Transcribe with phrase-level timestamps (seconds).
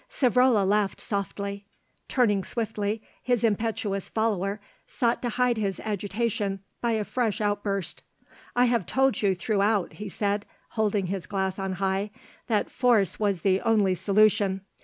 [0.09, 1.63] Savrola laughed softly.
[2.07, 8.01] Turning swiftly, his impetuous follower sought to hide his agitation by a fresh outburst.
[8.55, 12.09] "I have told you throughout," he said, holding his glass on high,
[12.47, 14.61] "that force was the only solution.